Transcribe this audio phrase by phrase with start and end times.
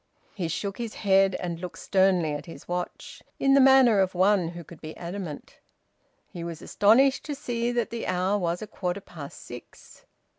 [0.33, 4.47] He shook his head, and looked sternly at his watch, in the manner of one
[4.47, 5.59] who could be adamant.
[6.27, 10.07] He was astonished to see that the hour was a quarter past six.